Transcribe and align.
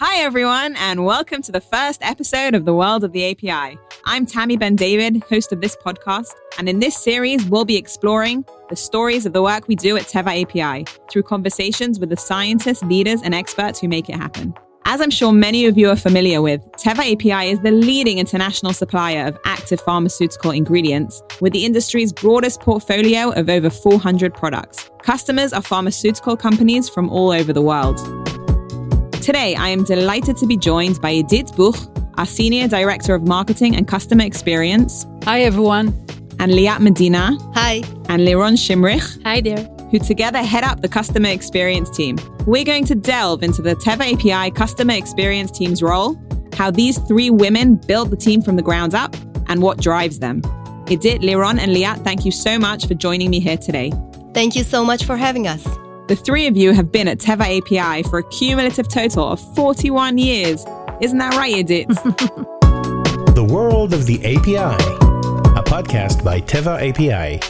Hi, 0.00 0.22
everyone, 0.22 0.76
and 0.76 1.04
welcome 1.04 1.42
to 1.42 1.50
the 1.50 1.60
first 1.60 2.04
episode 2.04 2.54
of 2.54 2.64
The 2.64 2.72
World 2.72 3.02
of 3.02 3.10
the 3.10 3.32
API. 3.32 3.76
I'm 4.04 4.26
Tami 4.26 4.56
Ben 4.56 4.76
David, 4.76 5.24
host 5.24 5.50
of 5.50 5.60
this 5.60 5.74
podcast, 5.74 6.30
and 6.56 6.68
in 6.68 6.78
this 6.78 6.96
series, 6.96 7.44
we'll 7.46 7.64
be 7.64 7.74
exploring 7.74 8.44
the 8.70 8.76
stories 8.76 9.26
of 9.26 9.32
the 9.32 9.42
work 9.42 9.66
we 9.66 9.74
do 9.74 9.96
at 9.96 10.04
Teva 10.04 10.44
API 10.44 10.84
through 11.10 11.24
conversations 11.24 11.98
with 11.98 12.10
the 12.10 12.16
scientists, 12.16 12.84
leaders, 12.84 13.22
and 13.22 13.34
experts 13.34 13.80
who 13.80 13.88
make 13.88 14.08
it 14.08 14.14
happen. 14.14 14.54
As 14.84 15.00
I'm 15.00 15.10
sure 15.10 15.32
many 15.32 15.66
of 15.66 15.76
you 15.76 15.90
are 15.90 15.96
familiar 15.96 16.40
with, 16.42 16.60
Teva 16.76 17.12
API 17.14 17.50
is 17.50 17.58
the 17.62 17.72
leading 17.72 18.18
international 18.18 18.74
supplier 18.74 19.26
of 19.26 19.36
active 19.46 19.80
pharmaceutical 19.80 20.52
ingredients 20.52 21.20
with 21.40 21.52
the 21.52 21.64
industry's 21.64 22.12
broadest 22.12 22.60
portfolio 22.60 23.30
of 23.30 23.50
over 23.50 23.68
400 23.68 24.32
products. 24.32 24.92
Customers 25.02 25.52
are 25.52 25.60
pharmaceutical 25.60 26.36
companies 26.36 26.88
from 26.88 27.10
all 27.10 27.32
over 27.32 27.52
the 27.52 27.62
world. 27.62 27.98
Today, 29.28 29.54
I 29.56 29.68
am 29.68 29.84
delighted 29.84 30.38
to 30.38 30.46
be 30.46 30.56
joined 30.56 31.02
by 31.02 31.12
Idit 31.12 31.54
Booch, 31.54 31.76
our 32.16 32.24
Senior 32.24 32.66
Director 32.66 33.14
of 33.14 33.28
Marketing 33.28 33.76
and 33.76 33.86
Customer 33.86 34.24
Experience. 34.24 35.04
Hi, 35.24 35.42
everyone. 35.42 35.88
And 36.38 36.52
Liat 36.52 36.80
Medina. 36.80 37.36
Hi. 37.52 37.82
And 38.08 38.22
Liron 38.22 38.56
Shimrich. 38.56 39.22
Hi 39.24 39.42
there. 39.42 39.64
Who 39.90 39.98
together 39.98 40.38
head 40.38 40.64
up 40.64 40.80
the 40.80 40.88
Customer 40.88 41.28
Experience 41.28 41.94
team. 41.94 42.16
We're 42.46 42.64
going 42.64 42.86
to 42.86 42.94
delve 42.94 43.42
into 43.42 43.60
the 43.60 43.74
Teva 43.76 44.14
API 44.14 44.50
Customer 44.50 44.94
Experience 44.94 45.50
team's 45.50 45.82
role, 45.82 46.16
how 46.54 46.70
these 46.70 46.96
three 47.00 47.28
women 47.28 47.74
build 47.74 48.10
the 48.10 48.16
team 48.16 48.40
from 48.40 48.56
the 48.56 48.62
ground 48.62 48.94
up, 48.94 49.14
and 49.48 49.60
what 49.60 49.76
drives 49.78 50.20
them. 50.20 50.40
Idit, 50.86 51.18
Liron, 51.18 51.58
and 51.58 51.76
Liat, 51.76 52.02
thank 52.02 52.24
you 52.24 52.32
so 52.32 52.58
much 52.58 52.86
for 52.86 52.94
joining 52.94 53.28
me 53.28 53.40
here 53.40 53.58
today. 53.58 53.92
Thank 54.32 54.56
you 54.56 54.64
so 54.64 54.86
much 54.86 55.04
for 55.04 55.18
having 55.18 55.46
us. 55.46 55.68
The 56.08 56.16
three 56.16 56.46
of 56.46 56.56
you 56.56 56.72
have 56.72 56.90
been 56.90 57.06
at 57.06 57.18
Teva 57.18 57.58
API 57.58 58.02
for 58.08 58.20
a 58.20 58.22
cumulative 58.30 58.88
total 58.88 59.28
of 59.28 59.54
41 59.54 60.16
years. 60.16 60.64
Isn't 61.02 61.18
that 61.18 61.34
right, 61.34 61.54
Idit? 61.54 61.86
the 63.34 63.44
World 63.44 63.92
of 63.92 64.06
the 64.06 64.16
API, 64.20 64.56
a 64.56 65.62
podcast 65.64 66.24
by 66.24 66.40
Teva 66.40 66.80
API. 66.80 67.40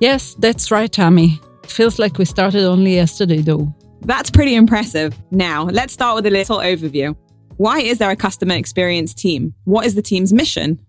Yes, 0.00 0.34
that's 0.40 0.72
right, 0.72 0.90
Tami. 0.90 1.38
Feels 1.68 2.00
like 2.00 2.18
we 2.18 2.24
started 2.24 2.64
only 2.64 2.96
yesterday, 2.96 3.42
though. 3.42 3.72
That's 4.00 4.32
pretty 4.32 4.56
impressive. 4.56 5.14
Now, 5.30 5.66
let's 5.66 5.92
start 5.92 6.16
with 6.16 6.26
a 6.26 6.30
little 6.30 6.58
overview. 6.58 7.14
Why 7.58 7.78
is 7.78 7.98
there 7.98 8.10
a 8.10 8.16
customer 8.16 8.56
experience 8.56 9.14
team? 9.14 9.54
What 9.66 9.86
is 9.86 9.94
the 9.94 10.02
team's 10.02 10.32
mission? 10.32 10.80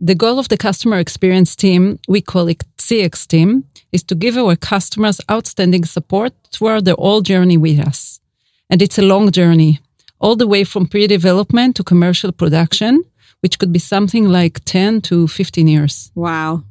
The 0.00 0.16
goal 0.16 0.40
of 0.40 0.48
the 0.48 0.56
customer 0.56 0.98
experience 0.98 1.54
team, 1.54 2.00
we 2.08 2.20
call 2.20 2.48
it 2.48 2.64
CX 2.78 3.28
team, 3.28 3.64
is 3.94 4.02
to 4.02 4.14
give 4.14 4.36
our 4.36 4.56
customers 4.56 5.20
outstanding 5.30 5.84
support 5.84 6.32
throughout 6.52 6.84
their 6.84 6.96
whole 6.98 7.22
journey 7.22 7.56
with 7.56 7.78
us. 7.78 8.20
And 8.68 8.82
it's 8.82 8.98
a 8.98 9.02
long 9.02 9.30
journey, 9.30 9.78
all 10.18 10.36
the 10.36 10.48
way 10.48 10.64
from 10.64 10.86
pre 10.86 11.06
development 11.06 11.76
to 11.76 11.84
commercial 11.84 12.32
production, 12.32 13.04
which 13.40 13.58
could 13.58 13.72
be 13.72 13.78
something 13.78 14.28
like 14.28 14.64
10 14.64 15.00
to 15.02 15.28
15 15.28 15.68
years. 15.68 16.10
Wow. 16.14 16.64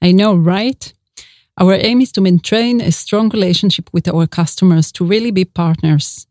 I 0.00 0.12
know, 0.12 0.34
right? 0.34 0.92
Our 1.58 1.74
aim 1.74 2.00
is 2.00 2.12
to 2.12 2.20
maintain 2.20 2.80
a 2.80 2.92
strong 2.92 3.30
relationship 3.30 3.88
with 3.92 4.06
our 4.08 4.26
customers, 4.26 4.92
to 4.92 5.04
really 5.04 5.32
be 5.32 5.44
partners. 5.44 6.26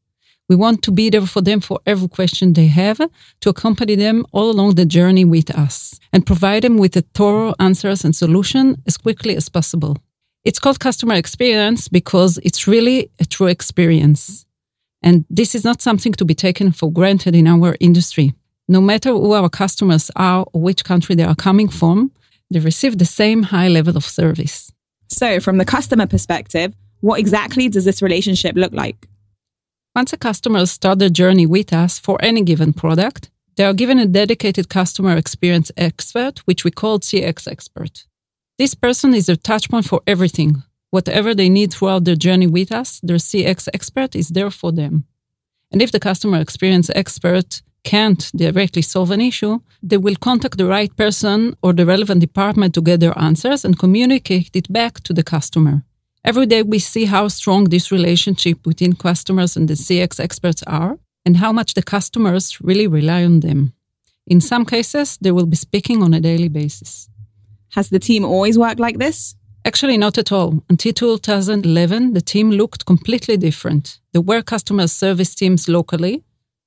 We 0.49 0.55
want 0.55 0.83
to 0.83 0.91
be 0.91 1.09
there 1.09 1.25
for 1.25 1.41
them 1.41 1.59
for 1.61 1.79
every 1.85 2.07
question 2.07 2.53
they 2.53 2.67
have, 2.67 2.99
to 3.41 3.49
accompany 3.49 3.95
them 3.95 4.25
all 4.31 4.51
along 4.51 4.75
the 4.75 4.85
journey 4.85 5.25
with 5.25 5.49
us, 5.57 5.99
and 6.11 6.25
provide 6.25 6.63
them 6.63 6.77
with 6.77 6.95
a 6.97 7.01
thorough 7.13 7.55
answers 7.59 8.05
and 8.05 8.15
solution 8.15 8.81
as 8.85 8.97
quickly 8.97 9.35
as 9.35 9.49
possible. 9.49 9.97
It's 10.45 10.59
called 10.59 10.79
customer 10.79 11.13
experience 11.15 11.87
because 11.87 12.37
it's 12.43 12.67
really 12.67 13.09
a 13.19 13.25
true 13.25 13.47
experience. 13.47 14.45
And 15.01 15.25
this 15.29 15.55
is 15.55 15.63
not 15.63 15.81
something 15.81 16.11
to 16.13 16.25
be 16.25 16.35
taken 16.35 16.73
for 16.73 16.91
granted 16.91 17.33
in 17.33 17.47
our 17.47 17.77
industry. 17.79 18.33
No 18.67 18.81
matter 18.81 19.11
who 19.11 19.31
our 19.33 19.49
customers 19.49 20.11
are 20.17 20.45
or 20.51 20.61
which 20.61 20.83
country 20.83 21.15
they 21.15 21.23
are 21.23 21.35
coming 21.35 21.69
from, 21.69 22.11
they 22.51 22.59
receive 22.59 22.97
the 22.97 23.05
same 23.05 23.43
high 23.43 23.69
level 23.69 23.95
of 23.95 24.03
service. 24.03 24.71
So, 25.07 25.39
from 25.39 25.57
the 25.57 25.65
customer 25.65 26.07
perspective, 26.07 26.73
what 26.99 27.19
exactly 27.19 27.69
does 27.69 27.85
this 27.85 28.01
relationship 28.01 28.55
look 28.55 28.73
like? 28.73 29.07
Once 29.95 30.11
a 30.11 30.17
customer 30.17 30.65
starts 30.65 30.99
their 30.99 31.09
journey 31.09 31.45
with 31.45 31.71
us 31.71 31.99
for 31.99 32.17
any 32.21 32.41
given 32.41 32.73
product, 32.73 33.29
they 33.55 33.63
are 33.63 33.73
given 33.73 33.99
a 33.99 34.05
dedicated 34.05 34.67
customer 34.67 35.15
experience 35.15 35.71
expert, 35.77 36.39
which 36.39 36.63
we 36.63 36.71
call 36.71 36.99
CX 36.99 37.47
expert. 37.47 38.05
This 38.57 38.75
person 38.75 39.15
is 39.15 39.25
their 39.25 39.35
touchpoint 39.35 39.87
for 39.87 40.01
everything. 40.05 40.61
Whatever 40.91 41.33
they 41.33 41.49
need 41.49 41.73
throughout 41.73 42.05
their 42.05 42.15
journey 42.15 42.45
with 42.45 42.71
us, 42.71 42.99
their 43.01 43.17
CX 43.17 43.67
expert 43.73 44.15
is 44.15 44.29
there 44.29 44.51
for 44.51 44.71
them. 44.71 45.05
And 45.71 45.81
if 45.81 45.91
the 45.91 45.99
customer 45.99 46.39
experience 46.39 46.91
expert 46.93 47.63
can't 47.83 48.31
directly 48.35 48.83
solve 48.83 49.09
an 49.09 49.21
issue, 49.21 49.59
they 49.81 49.97
will 49.97 50.15
contact 50.15 50.59
the 50.59 50.67
right 50.67 50.95
person 50.95 51.55
or 51.63 51.73
the 51.73 51.85
relevant 51.85 52.21
department 52.21 52.75
to 52.75 52.81
get 52.81 52.99
their 52.99 53.17
answers 53.17 53.65
and 53.65 53.79
communicate 53.79 54.55
it 54.55 54.71
back 54.71 55.01
to 55.01 55.13
the 55.13 55.23
customer. 55.23 55.83
Every 56.23 56.45
day 56.45 56.61
we 56.61 56.77
see 56.77 57.05
how 57.05 57.29
strong 57.29 57.65
this 57.65 57.91
relationship 57.91 58.61
between 58.61 58.93
customers 58.93 59.57
and 59.57 59.67
the 59.67 59.73
CX 59.73 60.19
experts 60.19 60.63
are 60.67 60.99
and 61.25 61.37
how 61.37 61.51
much 61.51 61.73
the 61.73 61.83
customers 61.83 62.59
really 62.61 62.87
rely 62.87 63.25
on 63.25 63.39
them. 63.39 63.73
In 64.27 64.39
some 64.39 64.63
cases, 64.63 65.17
they 65.19 65.31
will 65.31 65.47
be 65.47 65.57
speaking 65.57 66.03
on 66.03 66.13
a 66.13 66.21
daily 66.21 66.49
basis. 66.49 67.09
Has 67.73 67.89
the 67.89 67.99
team 67.99 68.23
always 68.23 68.57
worked 68.57 68.79
like 68.79 68.99
this? 68.99 69.35
Actually, 69.65 69.97
not 69.97 70.17
at 70.19 70.31
all. 70.31 70.63
Until 70.69 70.93
2011, 70.93 72.13
the 72.13 72.21
team 72.21 72.51
looked 72.51 72.85
completely 72.85 73.35
different. 73.35 73.99
There 74.11 74.21
were 74.21 74.43
customer 74.43 74.87
service 74.87 75.33
teams 75.33 75.67
locally, 75.67 76.23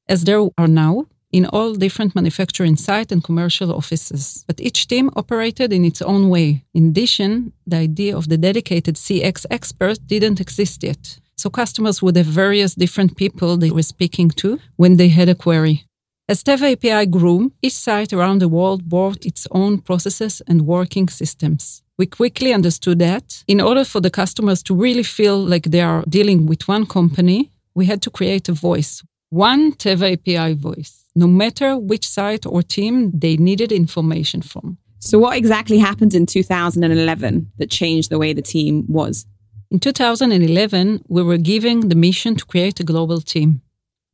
as 0.08 0.24
there 0.24 0.40
are 0.58 0.66
now, 0.66 1.06
in 1.30 1.46
all 1.46 1.74
different 1.74 2.14
manufacturing 2.16 2.74
sites 2.74 3.12
and 3.12 3.22
commercial 3.22 3.72
offices. 3.72 4.44
But 4.48 4.60
each 4.60 4.88
team 4.88 5.10
operated 5.14 5.72
in 5.72 5.84
its 5.84 6.02
own 6.02 6.28
way. 6.28 6.64
In 6.74 6.88
addition, 6.88 7.52
the 7.66 7.76
idea 7.76 8.16
of 8.16 8.28
the 8.28 8.38
dedicated 8.38 8.96
CX 8.96 9.46
expert 9.50 9.98
didn't 10.06 10.40
exist 10.40 10.82
yet. 10.82 11.20
So 11.36 11.50
customers 11.50 12.02
would 12.02 12.16
have 12.16 12.26
various 12.26 12.74
different 12.74 13.16
people 13.16 13.56
they 13.56 13.70
were 13.70 13.82
speaking 13.82 14.30
to 14.30 14.58
when 14.76 14.96
they 14.96 15.08
had 15.08 15.28
a 15.28 15.34
query. 15.36 15.84
As 16.28 16.42
Teva 16.42 16.72
API 16.72 17.06
grew, 17.06 17.52
each 17.62 17.74
site 17.74 18.12
around 18.12 18.40
the 18.40 18.48
world 18.48 18.88
brought 18.88 19.24
its 19.24 19.46
own 19.52 19.78
processes 19.78 20.42
and 20.48 20.66
working 20.66 21.08
systems. 21.08 21.82
We 21.98 22.06
quickly 22.06 22.52
understood 22.52 22.98
that 22.98 23.44
in 23.46 23.60
order 23.60 23.84
for 23.84 24.00
the 24.00 24.10
customers 24.10 24.60
to 24.64 24.74
really 24.74 25.04
feel 25.04 25.38
like 25.38 25.70
they 25.70 25.82
are 25.82 26.02
dealing 26.08 26.46
with 26.46 26.66
one 26.66 26.84
company, 26.84 27.52
we 27.76 27.86
had 27.86 28.02
to 28.02 28.10
create 28.10 28.48
a 28.48 28.52
voice, 28.52 29.04
one 29.30 29.70
Teva 29.74 30.14
API 30.14 30.54
voice, 30.54 31.04
no 31.14 31.28
matter 31.28 31.78
which 31.78 32.08
site 32.08 32.44
or 32.44 32.60
team 32.60 33.12
they 33.14 33.36
needed 33.36 33.70
information 33.70 34.42
from. 34.42 34.78
So, 34.98 35.20
what 35.20 35.36
exactly 35.36 35.78
happened 35.78 36.12
in 36.12 36.26
2011 36.26 37.52
that 37.58 37.70
changed 37.70 38.10
the 38.10 38.18
way 38.18 38.32
the 38.32 38.42
team 38.42 38.84
was? 38.88 39.26
In 39.70 39.78
2011, 39.78 41.02
we 41.06 41.22
were 41.22 41.38
given 41.38 41.88
the 41.88 41.94
mission 41.94 42.34
to 42.34 42.44
create 42.44 42.80
a 42.80 42.84
global 42.84 43.20
team. 43.20 43.62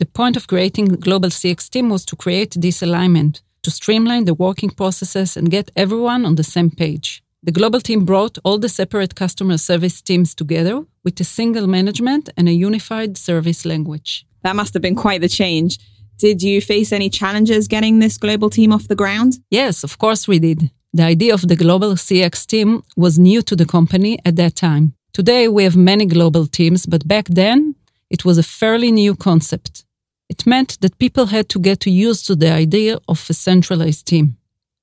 The 0.03 0.07
point 0.07 0.37
of 0.37 0.49
creating 0.49 0.87
the 0.87 0.97
global 0.97 1.29
CX 1.29 1.71
team 1.71 1.89
was 1.89 2.05
to 2.07 2.17
create 2.17 2.57
this 2.61 2.83
alignment, 2.83 3.41
to 3.63 3.71
streamline 3.71 4.25
the 4.25 4.35
working 4.35 4.71
processes 4.71 5.37
and 5.37 5.49
get 5.49 5.71
everyone 5.77 6.27
on 6.27 6.35
the 6.35 6.43
same 6.43 6.71
page. 6.71 7.23
The 7.45 7.53
global 7.53 7.81
team 7.81 8.05
brought 8.05 8.37
all 8.43 8.59
the 8.59 8.69
separate 8.69 9.15
customer 9.15 9.59
service 9.59 10.03
teams 10.03 10.35
together 10.35 10.85
with 11.05 11.21
a 11.21 11.25
single 11.25 11.69
management 11.69 12.31
and 12.37 12.49
a 12.49 12.53
unified 12.53 13.17
service 13.17 13.65
language. 13.65 14.27
That 14.43 14.57
must 14.57 14.75
have 14.75 14.83
been 14.83 14.97
quite 14.97 15.21
the 15.21 15.29
change. 15.29 15.79
Did 16.19 16.43
you 16.43 16.61
face 16.61 16.91
any 16.91 17.09
challenges 17.09 17.69
getting 17.69 18.01
this 18.01 18.19
global 18.19 18.51
team 18.51 18.73
off 18.73 18.89
the 18.89 18.97
ground? 18.97 19.35
Yes, 19.51 19.85
of 19.85 19.99
course 19.99 20.27
we 20.27 20.41
did. 20.41 20.73
The 20.93 21.05
idea 21.05 21.33
of 21.33 21.47
the 21.47 21.55
global 21.55 21.93
CX 21.95 22.45
team 22.45 22.83
was 22.97 23.21
new 23.21 23.41
to 23.43 23.55
the 23.55 23.67
company 23.67 24.19
at 24.25 24.35
that 24.35 24.57
time. 24.57 24.95
Today 25.13 25.47
we 25.47 25.63
have 25.63 25.77
many 25.77 26.07
global 26.07 26.49
teams, 26.49 26.87
but 26.87 27.07
back 27.07 27.27
then 27.29 27.77
it 28.11 28.25
was 28.25 28.37
a 28.37 28.43
fairly 28.43 28.91
new 28.91 29.15
concept. 29.15 29.85
It 30.33 30.47
meant 30.47 30.81
that 30.81 30.97
people 30.99 31.27
had 31.27 31.51
to 31.51 31.59
get 31.59 31.85
used 31.87 32.25
to 32.27 32.35
the 32.35 32.51
idea 32.51 32.99
of 33.07 33.27
a 33.29 33.35
centralized 33.35 34.07
team, 34.07 34.39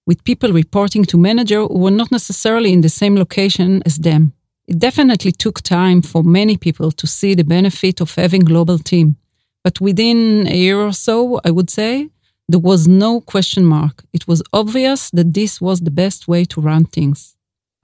with 0.05 0.23
people 0.23 0.51
reporting 0.53 1.05
to 1.05 1.17
manager 1.17 1.61
who 1.65 1.79
were 1.79 1.97
not 2.01 2.11
necessarily 2.11 2.71
in 2.71 2.81
the 2.81 2.95
same 3.01 3.15
location 3.15 3.81
as 3.83 3.95
them. 3.97 4.33
It 4.67 4.77
definitely 4.77 5.31
took 5.31 5.61
time 5.61 6.03
for 6.03 6.23
many 6.23 6.55
people 6.55 6.91
to 6.91 7.07
see 7.07 7.33
the 7.33 7.43
benefit 7.43 7.99
of 7.99 8.13
having 8.13 8.41
global 8.41 8.77
team. 8.77 9.15
But 9.63 9.81
within 9.81 10.45
a 10.45 10.55
year 10.55 10.79
or 10.79 10.93
so, 10.93 11.41
I 11.43 11.49
would 11.49 11.71
say, 11.71 12.09
there 12.47 12.65
was 12.71 12.87
no 12.87 13.19
question 13.19 13.65
mark. 13.65 14.03
It 14.13 14.27
was 14.27 14.43
obvious 14.53 15.09
that 15.17 15.33
this 15.33 15.59
was 15.59 15.79
the 15.79 15.95
best 16.03 16.27
way 16.27 16.45
to 16.45 16.61
run 16.61 16.85
things. 16.85 17.35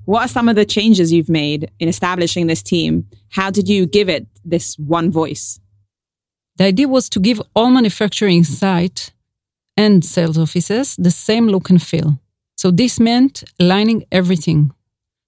What 0.06 0.22
are 0.26 0.36
some 0.38 0.50
of 0.50 0.56
the 0.56 0.66
changes 0.66 1.12
you've 1.12 1.36
made 1.44 1.72
in 1.80 1.90
establishing 1.90 2.46
this 2.46 2.62
team? 2.62 3.08
How 3.30 3.50
did 3.50 3.68
you 3.68 3.88
give 3.88 4.08
it 4.08 4.28
this 4.54 4.78
one 4.78 5.10
voice? 5.10 5.60
The 6.58 6.66
idea 6.66 6.88
was 6.88 7.10
to 7.10 7.20
give 7.20 7.42
all 7.56 7.70
manufacturing 7.70 8.44
sites 8.44 9.12
and 9.76 10.06
sales 10.06 10.38
offices 10.38 10.96
the 10.96 11.12
same 11.12 11.48
look 11.48 11.70
and 11.70 11.82
feel. 11.82 12.20
So 12.58 12.72
this 12.72 13.00
meant 13.00 13.44
aligning 13.60 14.06
everything 14.12 14.72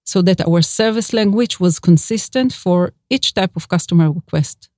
so 0.04 0.22
that 0.22 0.40
our 0.40 0.62
service 0.62 1.12
language 1.12 1.60
was 1.60 1.78
consistent 1.78 2.52
for 2.52 2.92
each 3.10 3.34
type 3.34 3.54
of 3.56 3.68
customer 3.68 4.10
request. 4.10 4.70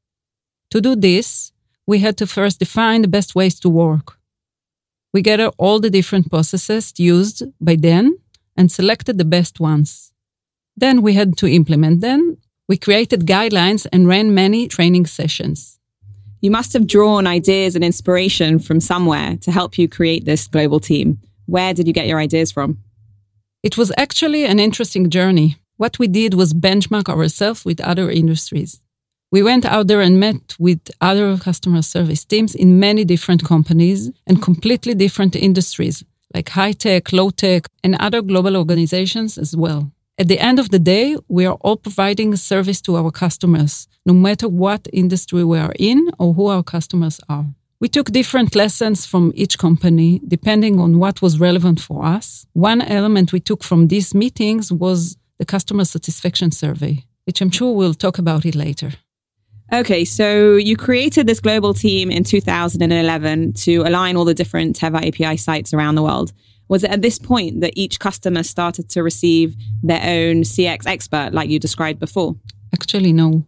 To 0.73 0.81
do 0.81 0.97
this, 0.97 1.53
we 1.87 2.01
had 2.01 2.17
to 2.19 2.27
first 2.27 2.59
define 2.59 3.03
the 3.03 3.09
best 3.09 3.35
ways 3.35 3.61
to 3.61 3.69
work. 3.69 4.19
We 5.13 5.23
gathered 5.23 5.53
all 5.57 5.81
the 5.81 5.91
different 5.91 6.31
processes 6.31 6.93
used 6.99 7.45
by 7.61 7.77
then 7.77 8.19
and 8.57 8.71
selected 8.71 9.19
the 9.19 9.25
best 9.25 9.61
ones. 9.61 10.13
Then 10.77 11.03
we 11.03 11.15
had 11.15 11.37
to 11.39 11.47
implement 11.49 12.01
them. 12.01 12.39
We 12.69 12.77
created 12.77 13.27
guidelines 13.27 13.87
and 13.93 14.09
ran 14.09 14.35
many 14.35 14.69
training 14.69 15.07
sessions. 15.07 15.80
You 16.43 16.51
must 16.51 16.73
have 16.73 16.87
drawn 16.87 17.27
ideas 17.27 17.75
and 17.75 17.85
inspiration 17.85 18.59
from 18.59 18.81
somewhere 18.81 19.37
to 19.43 19.53
help 19.53 19.77
you 19.77 19.89
create 19.89 20.25
this 20.25 20.47
global 20.47 20.81
team. 20.81 21.19
Where 21.47 21.75
did 21.75 21.87
you 21.87 21.93
get 21.93 22.07
your 22.07 22.19
ideas 22.19 22.51
from? 22.51 22.79
It 23.63 23.77
was 23.77 23.93
actually 23.99 24.47
an 24.47 24.59
interesting 24.59 25.11
journey. 25.11 25.57
What 25.77 25.99
we 25.99 26.09
did 26.09 26.33
was 26.35 26.55
benchmark 26.55 27.09
ourselves 27.09 27.65
with 27.65 27.81
other 27.81 28.11
industries. 28.11 28.81
We 29.31 29.43
went 29.43 29.67
out 29.67 29.87
there 29.87 30.01
and 30.01 30.19
met 30.19 30.57
with 30.59 30.81
other 31.01 31.37
customer 31.37 31.83
service 31.83 32.25
teams 32.25 32.55
in 32.55 32.81
many 32.81 33.05
different 33.05 33.45
companies 33.45 34.11
and 34.27 34.43
completely 34.43 34.95
different 34.95 35.37
industries, 35.37 36.05
like 36.35 36.49
high 36.49 36.73
tech, 36.73 37.13
low 37.13 37.31
tech, 37.31 37.67
and 37.85 37.97
other 37.97 38.23
global 38.23 38.57
organizations 38.57 39.37
as 39.37 39.55
well. 39.55 39.93
At 40.21 40.29
the 40.29 40.39
end 40.39 40.59
of 40.59 40.69
the 40.69 40.79
day, 40.79 41.17
we 41.29 41.47
are 41.47 41.57
all 41.63 41.79
providing 41.79 42.37
service 42.37 42.83
to 42.83 42.95
our 42.97 43.11
customers, 43.11 43.89
no 44.05 44.13
matter 44.13 44.51
what 44.51 44.87
industry 44.93 45.45
we 45.45 45.59
are 45.59 45.73
in 45.79 46.11
or 46.19 46.35
who 46.35 46.49
our 46.49 46.63
customers 46.63 47.21
are. 47.31 47.47
We 47.81 47.89
took 47.89 48.13
different 48.13 48.55
lessons 48.55 49.07
from 49.07 49.33
each 49.35 49.57
company 49.57 50.21
depending 50.29 50.79
on 50.79 50.99
what 50.99 51.23
was 51.23 51.41
relevant 51.41 51.81
for 51.81 52.05
us. 52.05 52.45
One 52.53 52.83
element 52.83 53.33
we 53.33 53.41
took 53.41 53.65
from 53.65 53.89
these 53.89 54.15
meetings 54.15 54.71
was 54.71 55.17
the 55.39 55.47
customer 55.47 55.87
satisfaction 55.87 56.51
survey, 56.51 57.07
which 57.25 57.41
I'm 57.41 57.51
sure 57.51 57.75
we'll 57.75 57.95
talk 57.95 58.19
about 58.19 58.45
it 58.45 58.55
later. 58.55 58.93
Okay, 59.73 60.05
so 60.05 60.57
you 60.57 60.77
created 60.77 61.29
this 61.29 61.41
global 61.41 61.73
team 61.73 62.11
in 62.11 62.25
2011 62.25 63.55
to 63.55 63.77
align 63.87 64.17
all 64.19 64.27
the 64.27 64.35
different 64.35 64.79
Teva 64.79 65.01
API 65.09 65.39
sites 65.39 65.73
around 65.73 65.95
the 65.95 66.03
world. 66.03 66.35
Was 66.71 66.85
it 66.85 66.93
at 66.93 67.03
this 67.03 67.19
point 67.19 67.61
that 67.63 67.73
each 67.75 67.99
customer 67.99 68.45
started 68.45 68.89
to 68.91 69.03
receive 69.03 69.57
their 69.83 70.01
own 70.01 70.43
CX 70.43 70.87
expert, 70.87 71.33
like 71.33 71.51
you 71.51 71.59
described 71.59 71.99
before? 71.99 72.37
Actually, 72.73 73.13
no. 73.13 73.45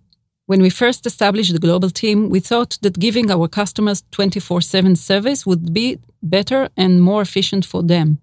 When 0.46 0.60
we 0.60 0.70
first 0.70 1.06
established 1.06 1.52
the 1.52 1.60
global 1.60 1.88
team, 1.88 2.30
we 2.30 2.40
thought 2.40 2.78
that 2.82 2.98
giving 2.98 3.30
our 3.30 3.46
customers 3.46 4.02
24 4.10 4.60
7 4.60 4.96
service 4.96 5.46
would 5.46 5.72
be 5.72 6.00
better 6.20 6.68
and 6.76 7.00
more 7.00 7.22
efficient 7.22 7.64
for 7.64 7.84
them. 7.84 8.18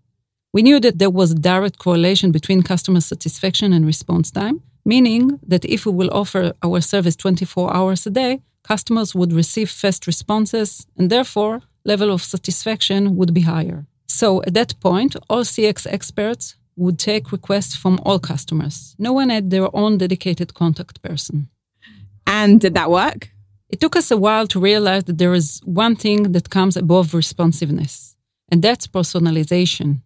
We 0.51 0.63
knew 0.63 0.81
that 0.81 0.99
there 0.99 1.09
was 1.09 1.31
a 1.31 1.45
direct 1.51 1.77
correlation 1.79 2.33
between 2.33 2.61
customer 2.61 2.99
satisfaction 2.99 3.71
and 3.71 3.85
response 3.85 4.31
time, 4.31 4.61
meaning 4.83 5.39
that 5.47 5.63
if 5.63 5.85
we 5.85 5.93
will 5.93 6.11
offer 6.11 6.51
our 6.61 6.81
service 6.81 7.15
24 7.15 7.73
hours 7.73 8.05
a 8.05 8.09
day, 8.09 8.41
customers 8.63 9.15
would 9.15 9.31
receive 9.31 9.69
fast 9.69 10.07
responses 10.07 10.85
and 10.97 11.09
therefore 11.09 11.61
level 11.85 12.11
of 12.11 12.21
satisfaction 12.21 13.15
would 13.15 13.33
be 13.33 13.41
higher. 13.41 13.85
So 14.19 14.41
at 14.47 14.53
that 14.53 14.77
point, 14.81 15.15
all 15.29 15.45
CX 15.45 15.87
experts 15.87 16.57
would 16.75 16.99
take 16.99 17.31
requests 17.31 17.75
from 17.77 18.01
all 18.05 18.19
customers. 18.19 18.93
No 18.99 19.13
one 19.13 19.29
had 19.29 19.49
their 19.49 19.73
own 19.73 19.97
dedicated 19.97 20.53
contact 20.53 21.01
person. 21.01 21.47
And 22.27 22.59
did 22.59 22.73
that 22.73 22.91
work? 22.91 23.29
It 23.69 23.79
took 23.79 23.95
us 23.95 24.11
a 24.11 24.17
while 24.17 24.45
to 24.47 24.59
realize 24.59 25.05
that 25.05 25.19
there 25.19 25.33
is 25.33 25.61
one 25.63 25.95
thing 25.95 26.33
that 26.33 26.49
comes 26.49 26.75
above 26.75 27.13
responsiveness, 27.13 28.17
and 28.51 28.61
that's 28.61 28.87
personalization. 28.87 30.01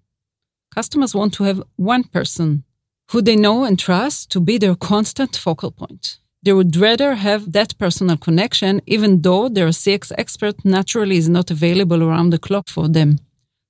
Customers 0.78 1.16
want 1.16 1.34
to 1.34 1.46
have 1.46 1.64
one 1.76 2.04
person 2.04 2.66
who 3.12 3.20
they 3.20 3.36
know 3.36 3.64
and 3.64 3.80
trust 3.80 4.30
to 4.34 4.40
be 4.40 4.60
their 4.60 4.76
constant 4.76 5.36
focal 5.36 5.72
point. 5.72 6.20
They 6.44 6.54
would 6.54 6.76
rather 6.76 7.16
have 7.16 7.54
that 7.54 7.78
personal 7.80 8.18
connection, 8.18 8.80
even 8.86 9.22
though 9.24 9.50
their 9.50 9.70
CX 9.70 10.12
expert 10.20 10.64
naturally 10.64 11.18
is 11.18 11.30
not 11.30 11.50
available 11.50 12.04
around 12.04 12.30
the 12.30 12.44
clock 12.48 12.68
for 12.68 12.88
them. 12.88 13.18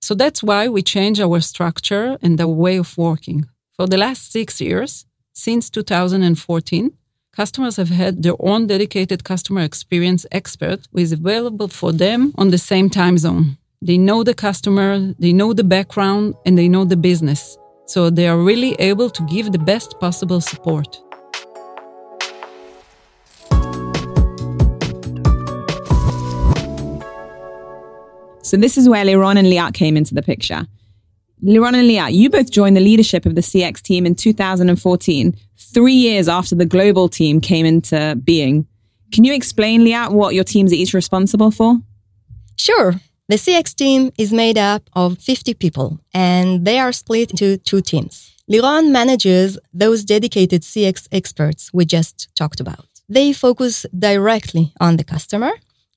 So 0.05 0.13
that's 0.13 0.43
why 0.43 0.67
we 0.67 0.81
changed 0.81 1.21
our 1.21 1.39
structure 1.39 2.17
and 2.21 2.39
our 2.41 2.55
way 2.65 2.75
of 2.75 2.97
working. 2.97 3.45
For 3.77 3.87
the 3.87 3.97
last 4.05 4.33
six 4.33 4.59
years, 4.59 5.05
since 5.31 5.69
2014, 5.69 6.91
customers 7.31 7.77
have 7.77 7.87
had 7.87 8.21
their 8.21 8.35
own 8.39 8.67
dedicated 8.67 9.23
customer 9.23 9.61
experience 9.61 10.25
expert 10.29 10.79
who 10.91 10.99
is 10.99 11.13
available 11.13 11.69
for 11.69 11.93
them 11.93 12.33
on 12.37 12.49
the 12.49 12.57
same 12.57 12.89
time 12.89 13.17
zone. 13.17 13.57
They 13.81 13.97
know 13.97 14.23
the 14.23 14.33
customer, 14.33 15.13
they 15.17 15.31
know 15.31 15.53
the 15.53 15.63
background, 15.63 16.35
and 16.45 16.57
they 16.57 16.67
know 16.67 16.83
the 16.83 16.97
business 16.97 17.57
so 17.85 18.09
they 18.09 18.27
are 18.27 18.37
really 18.37 18.73
able 18.79 19.09
to 19.09 19.23
give 19.23 19.51
the 19.51 19.59
best 19.59 19.99
possible 19.99 20.41
support. 20.41 20.99
So 28.43 28.57
this 28.57 28.77
is 28.77 28.89
where 28.89 29.05
Liron 29.05 29.39
and 29.39 29.47
Liat 29.47 29.73
came 29.73 29.95
into 29.95 30.13
the 30.13 30.21
picture. 30.21 30.67
Liron 31.41 31.75
and 31.75 31.89
Liat, 31.89 32.13
you 32.13 32.29
both 32.29 32.51
joined 32.51 32.75
the 32.75 32.81
leadership 32.81 33.25
of 33.25 33.35
the 33.35 33.41
CX 33.41 33.81
team 33.81 34.05
in 34.05 34.15
2014, 34.15 35.33
three 35.57 35.93
years 35.93 36.27
after 36.27 36.53
the 36.53 36.65
global 36.65 37.07
team 37.07 37.39
came 37.39 37.65
into 37.65 38.19
being. 38.21 38.67
Can 39.13 39.23
you 39.23 39.33
explain, 39.33 39.85
Liat, 39.85 40.11
what 40.11 40.35
your 40.35 40.43
teams 40.43 40.73
are 40.73 40.75
each 40.75 40.93
responsible 40.93 41.51
for? 41.51 41.77
Sure. 42.57 42.95
The 43.29 43.35
CX 43.35 43.75
team 43.75 44.11
is 44.17 44.33
made 44.33 44.57
up 44.57 44.89
of 44.91 45.17
50 45.19 45.53
people 45.53 46.01
and 46.13 46.65
they 46.65 46.79
are 46.79 46.91
split 46.91 47.31
into 47.31 47.57
two 47.57 47.81
teams. 47.81 48.35
Liron 48.51 48.91
manages 48.91 49.57
those 49.73 50.03
dedicated 50.03 50.63
CX 50.63 51.07
experts 51.13 51.71
we 51.73 51.85
just 51.85 52.29
talked 52.35 52.59
about. 52.59 52.87
They 53.07 53.31
focus 53.31 53.85
directly 53.97 54.73
on 54.81 54.97
the 54.97 55.05
customer 55.05 55.53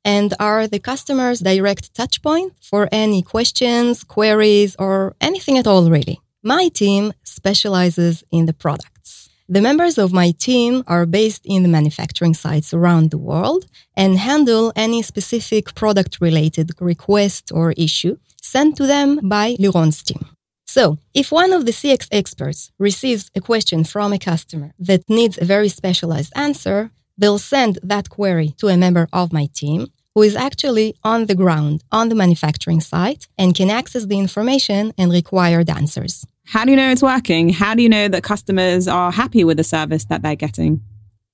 and 0.07 0.33
are 0.39 0.69
the 0.69 0.79
customer's 0.79 1.41
direct 1.41 1.93
touchpoint 1.93 2.53
for 2.63 2.89
any 2.93 3.21
questions, 3.23 4.05
queries, 4.05 4.77
or 4.79 5.17
anything 5.21 5.59
at 5.59 5.67
all, 5.67 5.91
really. 5.91 6.21
My 6.43 6.69
team 6.69 7.13
specializes 7.25 8.23
in 8.31 8.47
the 8.47 8.53
products. 8.55 9.29
The 9.49 9.61
members 9.61 9.99
of 9.99 10.13
my 10.13 10.31
team 10.31 10.85
are 10.87 11.07
based 11.07 11.45
in 11.45 11.65
the 11.65 11.69
manufacturing 11.69 12.35
sites 12.35 12.73
around 12.73 13.11
the 13.11 13.19
world 13.19 13.67
and 13.97 14.19
handle 14.19 14.73
any 14.77 15.03
specific 15.03 15.75
product 15.75 16.19
related 16.21 16.71
request 16.81 17.51
or 17.53 17.73
issue 17.73 18.17
sent 18.41 18.77
to 18.77 18.87
them 18.87 19.21
by 19.29 19.57
Liron's 19.59 20.03
team. 20.05 20.25
So, 20.67 20.99
if 21.15 21.33
one 21.33 21.53
of 21.53 21.65
the 21.65 21.73
CX 21.73 22.09
experts 22.13 22.71
receives 22.79 23.31
a 23.35 23.41
question 23.41 23.83
from 23.83 24.13
a 24.13 24.19
customer 24.19 24.73
that 24.79 25.09
needs 25.09 25.39
a 25.39 25.45
very 25.45 25.69
specialized 25.69 26.33
answer, 26.37 26.91
they'll 27.19 27.39
send 27.39 27.79
that 27.83 28.09
query 28.09 28.55
to 28.59 28.69
a 28.69 28.77
member 28.77 29.09
of 29.13 29.33
my 29.33 29.49
team 29.55 29.89
who 30.17 30.23
is 30.23 30.35
actually 30.35 30.95
on 31.05 31.27
the 31.27 31.35
ground 31.35 31.85
on 31.93 32.09
the 32.09 32.15
manufacturing 32.15 32.81
site 32.81 33.29
and 33.37 33.55
can 33.55 33.69
access 33.69 34.07
the 34.07 34.19
information 34.19 34.95
and 34.97 35.13
required 35.13 35.69
answers. 35.69 36.27
How 36.47 36.65
do 36.65 36.71
you 36.71 36.77
know 36.79 36.91
it's 36.91 37.03
working? 37.03 37.51
How 37.51 37.75
do 37.75 37.83
you 37.83 37.91
know 37.91 38.09
that 38.09 38.23
customers 38.23 38.89
are 38.89 39.13
happy 39.13 39.45
with 39.45 39.59
the 39.59 39.65
service 39.65 40.07
that 40.07 40.23
they're 40.23 40.35
getting? 40.35 40.81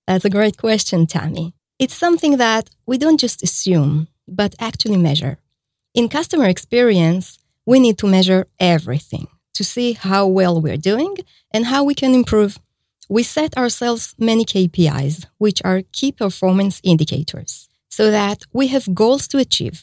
That's 0.09 0.25
a 0.25 0.31
great 0.31 0.57
question, 0.57 1.07
Tami. 1.07 1.53
It's 1.79 1.95
something 1.95 2.39
that 2.39 2.71
we 2.85 2.99
don't 2.99 3.21
just 3.21 3.45
assume, 3.45 4.09
but 4.27 4.57
actually 4.59 4.97
measure. 4.97 5.39
In 5.95 6.09
customer 6.09 6.49
experience, 6.49 7.39
we 7.65 7.79
need 7.79 7.99
to 7.99 8.09
measure 8.09 8.49
everything 8.59 9.29
to 9.55 9.63
see 9.63 9.93
how 9.93 10.27
well 10.27 10.61
we're 10.61 10.77
doing 10.77 11.19
and 11.55 11.67
how 11.67 11.85
we 11.85 11.95
can 11.95 12.15
improve. 12.15 12.59
We 13.09 13.23
set 13.23 13.57
ourselves 13.57 14.17
many 14.19 14.45
KPIs, 14.45 15.27
which 15.39 15.63
are 15.65 15.83
key 15.93 16.11
performance 16.11 16.81
indicators, 16.83 17.69
so 17.97 18.05
that 18.11 18.39
we 18.59 18.65
have 18.75 18.95
goals 19.03 19.25
to 19.29 19.37
achieve. 19.47 19.77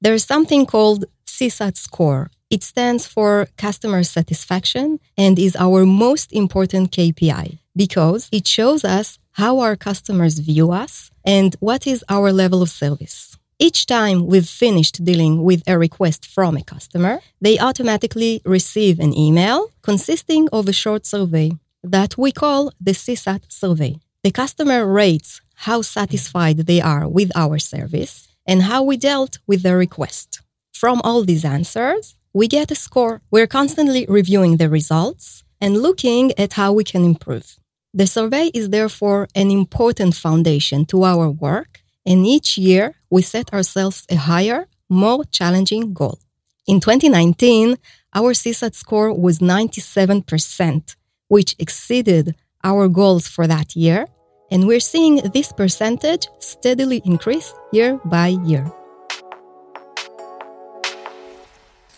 There's 0.00 0.24
something 0.32 0.62
called 0.64 1.00
CSAT 1.26 1.76
score, 1.76 2.30
it 2.50 2.62
stands 2.62 3.06
for 3.06 3.48
customer 3.58 4.02
satisfaction 4.02 5.00
and 5.16 5.38
is 5.38 5.54
our 5.56 5.84
most 5.84 6.32
important 6.32 6.92
KPI 6.92 7.58
because 7.76 8.28
it 8.32 8.46
shows 8.46 8.84
us 8.84 9.18
how 9.32 9.60
our 9.60 9.76
customers 9.76 10.38
view 10.38 10.72
us 10.72 11.10
and 11.24 11.54
what 11.60 11.86
is 11.86 12.04
our 12.08 12.32
level 12.32 12.62
of 12.62 12.70
service. 12.70 13.36
Each 13.58 13.86
time 13.86 14.26
we've 14.26 14.48
finished 14.48 15.04
dealing 15.04 15.42
with 15.42 15.62
a 15.66 15.76
request 15.76 16.26
from 16.26 16.56
a 16.56 16.64
customer, 16.64 17.20
they 17.40 17.58
automatically 17.58 18.40
receive 18.44 18.98
an 18.98 19.12
email 19.12 19.70
consisting 19.82 20.48
of 20.50 20.68
a 20.68 20.72
short 20.72 21.04
survey 21.04 21.50
that 21.82 22.16
we 22.16 22.32
call 22.32 22.72
the 22.80 22.92
CSAT 22.92 23.42
survey. 23.52 23.98
The 24.24 24.30
customer 24.30 24.86
rates 24.86 25.40
how 25.62 25.82
satisfied 25.82 26.58
they 26.58 26.80
are 26.80 27.08
with 27.08 27.30
our 27.34 27.58
service 27.58 28.28
and 28.46 28.62
how 28.62 28.80
we 28.82 28.96
dealt 28.96 29.38
with 29.46 29.62
their 29.62 29.76
request. 29.76 30.40
From 30.72 31.00
all 31.02 31.24
these 31.24 31.44
answers, 31.44 32.14
we 32.32 32.46
get 32.46 32.70
a 32.70 32.76
score. 32.76 33.22
We're 33.32 33.48
constantly 33.48 34.06
reviewing 34.08 34.58
the 34.58 34.68
results 34.68 35.42
and 35.60 35.82
looking 35.82 36.30
at 36.38 36.52
how 36.52 36.72
we 36.72 36.84
can 36.84 37.04
improve. 37.04 37.56
The 37.92 38.06
survey 38.06 38.52
is 38.54 38.70
therefore 38.70 39.26
an 39.34 39.50
important 39.50 40.14
foundation 40.14 40.84
to 40.86 41.02
our 41.02 41.28
work, 41.28 41.80
and 42.06 42.24
each 42.24 42.56
year 42.56 42.94
we 43.10 43.22
set 43.22 43.52
ourselves 43.52 44.06
a 44.08 44.14
higher, 44.14 44.68
more 44.88 45.24
challenging 45.24 45.92
goal. 45.92 46.20
In 46.68 46.78
2019, 46.78 47.76
our 48.14 48.32
CSAT 48.32 48.74
score 48.76 49.12
was 49.12 49.40
97%, 49.40 50.94
which 51.26 51.56
exceeded 51.58 52.36
our 52.62 52.86
goals 52.86 53.26
for 53.26 53.46
that 53.48 53.74
year 53.74 54.06
And 54.50 54.66
we're 54.66 54.80
seeing 54.80 55.16
this 55.34 55.52
percentage 55.52 56.26
steadily 56.38 57.02
increase 57.04 57.52
year 57.70 58.00
by 58.06 58.28
year. 58.28 58.64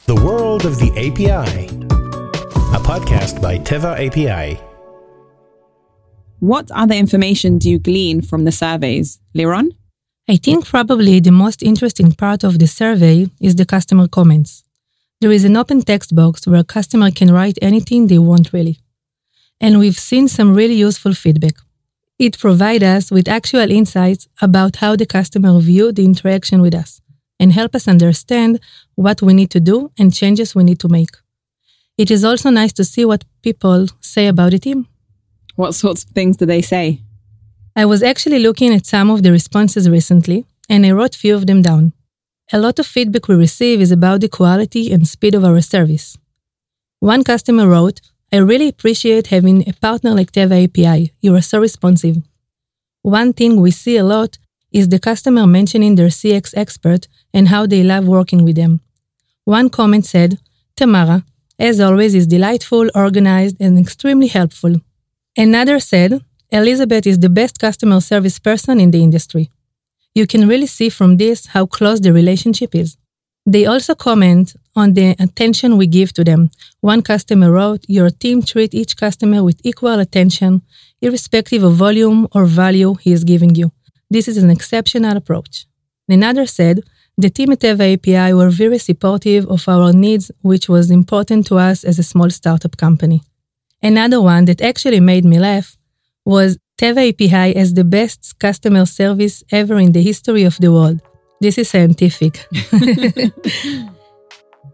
The 0.07 0.17
World 0.17 0.67
of 0.67 0.79
the 0.81 0.91
API, 0.97 1.69
a 2.77 2.81
podcast 2.83 3.41
by 3.41 3.59
Teva 3.59 3.95
API. 4.05 4.61
What 6.41 6.69
other 6.73 6.97
information 6.97 7.59
do 7.59 7.71
you 7.71 7.79
glean 7.79 8.21
from 8.21 8.45
the 8.45 8.51
surveys? 8.51 9.21
Liron? 9.33 9.69
I 10.29 10.37
think 10.37 10.67
probably 10.67 11.21
the 11.21 11.31
most 11.31 11.63
interesting 11.63 12.13
part 12.13 12.43
of 12.43 12.59
the 12.59 12.67
survey 12.67 13.29
is 13.41 13.55
the 13.55 13.67
customer 13.67 14.09
comments. 14.09 14.65
There 15.21 15.31
is 15.31 15.45
an 15.45 15.57
open 15.57 15.83
text 15.83 16.17
box 16.17 16.47
where 16.49 16.61
a 16.61 16.65
customer 16.65 17.13
can 17.13 17.31
write 17.33 17.59
anything 17.63 18.09
they 18.09 18.19
want 18.19 18.53
really. 18.53 18.81
And 19.61 19.79
we've 19.79 19.99
seen 19.99 20.27
some 20.27 20.55
really 20.55 20.75
useful 20.75 21.15
feedback. 21.15 21.55
It 22.21 22.39
provides 22.39 22.85
us 22.85 23.11
with 23.11 23.29
actual 23.29 23.71
insights 23.71 24.29
about 24.43 24.77
how 24.77 24.95
the 24.95 25.07
customer 25.07 25.59
viewed 25.59 25.97
the 25.97 26.05
interaction 26.05 26.61
with 26.61 26.75
us 26.75 27.01
and 27.39 27.51
help 27.51 27.75
us 27.75 27.89
understand 27.89 28.61
what 28.95 29.23
we 29.23 29.33
need 29.33 29.51
to 29.53 29.59
do 29.59 29.91
and 29.99 30.13
changes 30.13 30.55
we 30.55 30.63
need 30.63 30.79
to 30.81 30.89
make. 30.89 31.17
It 31.97 32.11
is 32.11 32.23
also 32.23 32.51
nice 32.51 32.75
to 32.75 32.85
see 32.85 33.07
what 33.07 33.25
people 33.41 33.87
say 34.03 34.27
about 34.27 34.51
the 34.51 34.59
team. 34.59 34.87
What 35.57 35.73
sorts 35.75 36.05
of 36.05 36.11
things 36.11 36.37
do 36.37 36.45
they 36.45 36.61
say? 36.61 37.01
I 37.75 37.87
was 37.87 38.03
actually 38.03 38.41
looking 38.41 38.75
at 38.75 38.85
some 38.85 39.09
of 39.11 39.23
the 39.23 39.33
responses 39.33 39.89
recently, 39.89 40.45
and 40.69 40.85
I 40.85 40.91
wrote 40.91 41.15
few 41.15 41.35
of 41.35 41.47
them 41.47 41.63
down. 41.63 41.95
A 42.53 42.59
lot 42.59 42.79
of 42.79 42.87
feedback 42.87 43.29
we 43.29 43.35
receive 43.35 43.81
is 43.81 43.93
about 43.93 44.21
the 44.21 44.29
quality 44.29 44.93
and 44.93 45.09
speed 45.09 45.35
of 45.35 45.43
our 45.43 45.63
service. 45.63 46.19
One 46.99 47.25
customer 47.25 47.67
wrote, 47.67 48.03
I 48.33 48.37
really 48.37 48.69
appreciate 48.69 49.27
having 49.29 49.69
a 49.69 49.73
partner 49.73 50.13
like 50.13 50.31
Teva 50.31 50.65
API. 50.65 51.13
You 51.21 51.35
are 51.35 51.43
so 51.43 51.59
responsive. 51.59 52.19
One 53.03 53.33
thing 53.33 53.61
we 53.61 53.73
see 53.73 53.97
a 53.97 54.05
lot 54.05 54.39
is 54.71 54.89
the 54.89 55.01
customer 55.01 55.49
mentioning 55.49 55.97
their 55.97 56.09
CX 56.09 56.57
expert 56.57 57.09
and 57.35 57.49
how 57.49 57.67
they 57.67 57.83
love 57.83 58.07
working 58.07 58.45
with 58.45 58.55
them. 58.55 58.83
One 59.45 59.69
comment 59.69 60.07
said, 60.07 60.39
Tamara, 60.77 61.25
as 61.59 61.81
always, 61.81 62.15
is 62.15 62.29
delightful, 62.29 62.89
organized, 62.95 63.57
and 63.59 63.79
extremely 63.79 64.29
helpful. 64.29 64.77
Another 65.37 65.81
said, 65.81 66.25
Elizabeth 66.53 67.07
is 67.09 67.19
the 67.19 67.29
best 67.29 67.59
customer 67.59 68.01
service 68.01 68.39
person 68.39 68.79
in 68.79 68.93
the 68.93 69.03
industry. 69.03 69.51
You 70.15 70.29
can 70.29 70.47
really 70.47 70.67
see 70.67 70.89
from 70.89 71.17
this 71.17 71.47
how 71.47 71.67
close 71.67 72.01
the 72.01 72.13
relationship 72.13 72.77
is. 72.77 72.97
They 73.47 73.67
also 73.67 73.95
comment 73.95 74.55
on 74.77 74.95
the 74.95 75.17
attention 75.19 75.77
we 75.77 75.87
give 75.87 76.13
to 76.15 76.25
them. 76.25 76.51
One 76.81 77.03
customer 77.03 77.51
wrote, 77.51 77.85
Your 77.89 78.11
team 78.11 78.43
treat 78.43 78.75
each 78.75 78.97
customer 78.97 79.43
with 79.43 79.61
equal 79.65 79.99
attention, 79.99 80.63
irrespective 81.01 81.63
of 81.63 81.75
volume 81.75 82.29
or 82.33 82.45
value 82.45 82.95
he 82.95 83.13
is 83.13 83.25
giving 83.25 83.55
you. 83.55 83.73
This 84.11 84.29
is 84.29 84.37
an 84.37 84.51
exceptional 84.51 85.17
approach. 85.17 85.67
Another 86.09 86.47
said, 86.47 86.81
The 87.17 87.31
team 87.31 87.53
at 87.53 87.61
Teva 87.61 87.95
API 87.95 88.35
were 88.35 88.51
very 88.51 88.79
supportive 88.79 89.47
of 89.47 89.69
our 89.69 89.93
needs, 89.93 90.31
which 90.43 90.69
was 90.69 90.91
important 90.91 91.47
to 91.47 91.57
us 91.57 91.85
as 91.85 91.99
a 91.99 92.03
small 92.03 92.31
startup 92.31 92.77
company. 92.77 93.23
Another 93.83 94.21
one 94.21 94.45
that 94.45 94.61
actually 94.61 95.01
made 95.01 95.25
me 95.25 95.39
laugh 95.39 95.77
was 96.25 96.59
Teva 96.79 97.09
API 97.09 97.57
as 97.57 97.75
the 97.75 97.85
best 97.85 98.39
customer 98.39 98.85
service 98.85 99.43
ever 99.51 99.79
in 99.79 99.93
the 99.93 100.03
history 100.03 100.45
of 100.45 100.59
the 100.59 100.73
world. 100.73 101.01
This 101.41 101.57
is 101.57 101.71
scientific. 101.71 102.47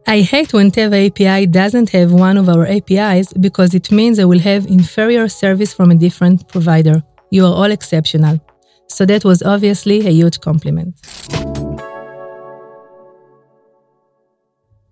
I 0.09 0.21
hate 0.21 0.53
when 0.53 0.73
Teva 0.73 1.07
API 1.07 1.47
doesn't 1.47 1.91
have 1.91 2.13
one 2.13 2.37
of 2.37 2.49
our 2.49 2.67
APIs 2.67 3.33
because 3.33 3.73
it 3.73 3.93
means 3.93 4.19
I 4.19 4.25
will 4.25 4.41
have 4.41 4.67
inferior 4.67 5.29
service 5.29 5.73
from 5.73 5.93
a 5.93 5.95
different 5.95 6.49
provider. 6.49 7.05
You 7.31 7.47
are 7.47 7.55
all 7.55 7.71
exceptional. 7.71 8.41
So 8.89 9.07
that 9.07 9.25
was 9.25 9.45
obviously 9.45 10.07
a 10.09 10.11
huge 10.11 10.41
compliment. 10.41 10.97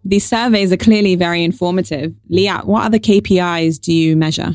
These 0.04 0.28
surveys 0.28 0.72
are 0.72 0.76
clearly 0.76 1.16
very 1.16 1.42
informative. 1.42 2.14
Liat, 2.30 2.66
what 2.66 2.84
other 2.84 3.00
KPIs 3.00 3.80
do 3.80 3.92
you 3.92 4.16
measure? 4.16 4.54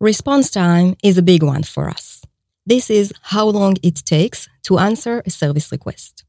Response 0.00 0.50
time 0.50 0.96
is 1.04 1.16
a 1.16 1.22
big 1.22 1.44
one 1.44 1.62
for 1.62 1.88
us. 1.88 2.22
This 2.64 2.90
is 2.90 3.12
how 3.22 3.46
long 3.46 3.76
it 3.84 4.02
takes 4.04 4.48
to 4.64 4.78
answer 4.78 5.22
a 5.24 5.30
service 5.30 5.70
request. 5.70 6.25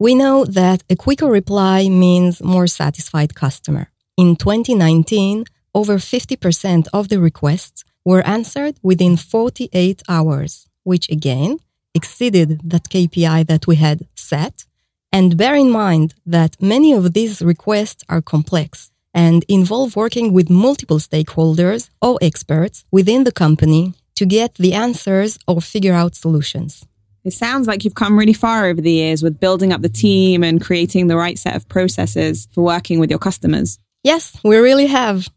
We 0.00 0.14
know 0.14 0.46
that 0.46 0.82
a 0.88 0.96
quicker 0.96 1.26
reply 1.26 1.90
means 1.90 2.42
more 2.42 2.66
satisfied 2.66 3.34
customer. 3.34 3.90
In 4.16 4.34
2019, 4.34 5.44
over 5.74 5.96
50% 5.98 6.88
of 6.94 7.10
the 7.10 7.20
requests 7.20 7.84
were 8.02 8.26
answered 8.26 8.76
within 8.82 9.18
48 9.18 10.02
hours, 10.08 10.66
which 10.84 11.10
again 11.10 11.58
exceeded 11.94 12.62
that 12.64 12.88
KPI 12.88 13.46
that 13.48 13.66
we 13.66 13.76
had 13.76 14.08
set. 14.14 14.64
And 15.12 15.36
bear 15.36 15.54
in 15.54 15.70
mind 15.70 16.14
that 16.24 16.56
many 16.62 16.94
of 16.94 17.12
these 17.12 17.42
requests 17.42 18.02
are 18.08 18.22
complex 18.22 18.90
and 19.12 19.44
involve 19.48 19.96
working 19.96 20.32
with 20.32 20.48
multiple 20.48 20.98
stakeholders 20.98 21.90
or 22.00 22.18
experts 22.22 22.86
within 22.90 23.24
the 23.24 23.32
company 23.32 23.92
to 24.14 24.24
get 24.24 24.54
the 24.54 24.72
answers 24.72 25.38
or 25.46 25.60
figure 25.60 25.92
out 25.92 26.14
solutions. 26.14 26.86
It 27.24 27.32
sounds 27.32 27.66
like 27.66 27.84
you've 27.84 27.94
come 27.94 28.18
really 28.18 28.32
far 28.32 28.66
over 28.66 28.80
the 28.80 28.92
years 28.92 29.22
with 29.22 29.40
building 29.40 29.72
up 29.72 29.82
the 29.82 29.88
team 29.88 30.42
and 30.42 30.60
creating 30.60 31.06
the 31.06 31.16
right 31.16 31.38
set 31.38 31.54
of 31.54 31.68
processes 31.68 32.48
for 32.52 32.64
working 32.64 32.98
with 32.98 33.10
your 33.10 33.18
customers. 33.18 33.78
Yes, 34.02 34.38
we 34.42 34.56
really 34.56 34.86
have. 34.86 35.28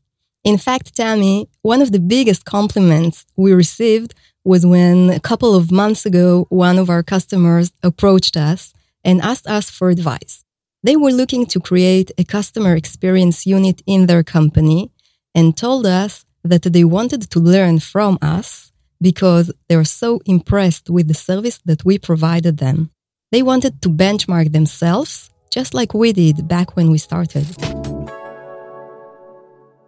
In 0.43 0.57
fact, 0.57 0.95
Tami, 0.95 1.47
one 1.61 1.81
of 1.81 1.91
the 1.91 1.99
biggest 1.99 2.45
compliments 2.45 3.25
we 3.35 3.53
received 3.53 4.13
was 4.43 4.65
when 4.65 5.09
a 5.09 5.19
couple 5.19 5.55
of 5.55 5.71
months 5.71 6.05
ago, 6.05 6.45
one 6.49 6.77
of 6.77 6.89
our 6.89 7.03
customers 7.03 7.71
approached 7.81 8.35
us 8.35 8.73
and 9.03 9.21
asked 9.21 9.47
us 9.47 9.69
for 9.69 9.89
advice. 9.89 10.43
They 10.83 10.97
were 10.97 11.11
looking 11.11 11.45
to 11.47 11.59
create 11.59 12.11
a 12.17 12.25
customer 12.25 12.75
experience 12.75 13.45
unit 13.45 13.81
in 13.85 14.05
their 14.05 14.23
company 14.23 14.91
and 15.33 15.55
told 15.55 15.85
us 15.85 16.25
that 16.43 16.63
they 16.63 16.83
wanted 16.83 17.21
to 17.31 17.39
learn 17.39 17.79
from 17.79 18.17
us 18.21 18.72
because 19.03 19.51
they 19.67 19.75
were 19.75 19.83
so 20.03 20.21
impressed 20.25 20.89
with 20.89 21.07
the 21.07 21.13
service 21.13 21.59
that 21.65 21.85
we 21.85 21.99
provided 21.99 22.57
them. 22.57 22.89
They 23.31 23.43
wanted 23.43 23.81
to 23.83 23.89
benchmark 23.89 24.53
themselves, 24.53 25.29
just 25.51 25.73
like 25.73 25.93
we 25.93 26.13
did 26.13 26.47
back 26.47 26.75
when 26.75 26.89
we 26.89 26.97
started. 26.97 27.45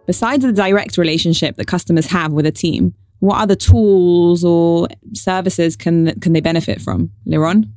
Besides 0.06 0.44
the 0.44 0.52
direct 0.52 0.98
relationship 0.98 1.56
that 1.56 1.66
customers 1.66 2.06
have 2.06 2.30
with 2.32 2.46
a 2.46 2.52
team, 2.52 2.94
what 3.18 3.40
other 3.40 3.56
tools 3.56 4.44
or 4.44 4.86
services 5.14 5.74
can, 5.74 5.96
can 6.20 6.32
they 6.32 6.40
benefit 6.40 6.80
from? 6.80 7.10
Liron? 7.26 7.70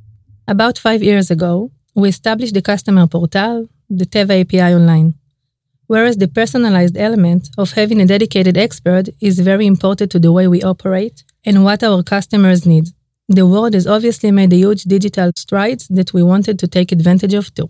About 0.46 0.78
five 0.78 1.02
years 1.02 1.30
ago, 1.30 1.72
we 1.94 2.08
established 2.08 2.54
the 2.54 2.62
customer 2.62 3.06
portal, 3.06 3.68
the 3.88 4.04
Teva 4.04 4.42
API 4.42 4.74
Online 4.74 5.14
whereas 5.92 6.18
the 6.18 6.28
personalized 6.40 6.96
element 6.96 7.50
of 7.58 7.72
having 7.72 8.00
a 8.00 8.06
dedicated 8.06 8.56
expert 8.56 9.08
is 9.20 9.40
very 9.50 9.66
important 9.66 10.08
to 10.12 10.20
the 10.20 10.30
way 10.30 10.46
we 10.46 10.62
operate 10.62 11.24
and 11.44 11.64
what 11.64 11.82
our 11.82 12.00
customers 12.04 12.64
need. 12.64 12.86
The 13.28 13.44
world 13.44 13.74
has 13.74 13.88
obviously 13.88 14.30
made 14.30 14.52
a 14.52 14.62
huge 14.64 14.84
digital 14.84 15.32
strides 15.36 15.88
that 15.88 16.12
we 16.14 16.22
wanted 16.22 16.60
to 16.60 16.68
take 16.68 16.92
advantage 16.92 17.34
of 17.34 17.52
too. 17.56 17.68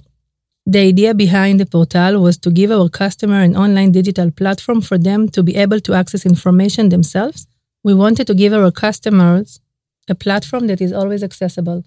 The 0.66 0.80
idea 0.90 1.14
behind 1.14 1.60
the 1.60 1.70
portal 1.74 2.20
was 2.20 2.36
to 2.44 2.50
give 2.50 2.70
our 2.70 2.90
customer 2.90 3.40
an 3.40 3.56
online 3.56 3.90
digital 3.90 4.30
platform 4.30 4.82
for 4.82 4.98
them 4.98 5.30
to 5.30 5.42
be 5.42 5.56
able 5.56 5.80
to 5.80 5.94
access 5.94 6.26
information 6.26 6.90
themselves. 6.90 7.46
We 7.82 7.94
wanted 7.94 8.26
to 8.26 8.34
give 8.34 8.52
our 8.52 8.70
customers 8.70 9.60
a 10.08 10.14
platform 10.14 10.66
that 10.66 10.82
is 10.82 10.92
always 10.92 11.22
accessible. 11.22 11.84